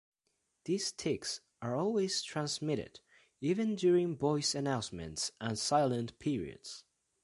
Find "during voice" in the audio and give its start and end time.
3.75-4.55